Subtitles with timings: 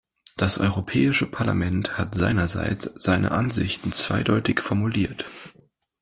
[0.35, 5.25] Das Europäische Parlament hat seinerseits seine Ansichten zweideutig formuliert.